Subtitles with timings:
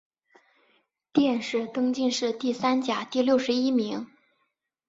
[1.13, 4.07] 殿试登进士第三甲第六十一名。